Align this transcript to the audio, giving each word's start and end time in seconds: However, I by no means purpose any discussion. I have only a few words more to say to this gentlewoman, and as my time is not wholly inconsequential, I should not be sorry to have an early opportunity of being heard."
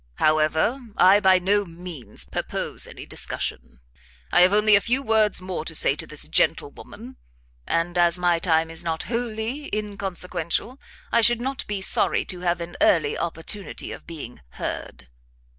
However, 0.15 0.79
I 0.97 1.19
by 1.19 1.37
no 1.37 1.63
means 1.63 2.25
purpose 2.25 2.87
any 2.87 3.05
discussion. 3.05 3.81
I 4.31 4.41
have 4.41 4.51
only 4.51 4.75
a 4.75 4.81
few 4.81 5.03
words 5.03 5.39
more 5.39 5.63
to 5.63 5.75
say 5.75 5.95
to 5.95 6.07
this 6.07 6.27
gentlewoman, 6.27 7.17
and 7.67 7.95
as 7.99 8.17
my 8.17 8.39
time 8.39 8.71
is 8.71 8.83
not 8.83 9.03
wholly 9.03 9.69
inconsequential, 9.71 10.79
I 11.11 11.21
should 11.21 11.39
not 11.39 11.67
be 11.67 11.81
sorry 11.81 12.25
to 12.25 12.39
have 12.39 12.61
an 12.61 12.77
early 12.81 13.15
opportunity 13.15 13.91
of 13.91 14.07
being 14.07 14.41
heard." 14.53 15.07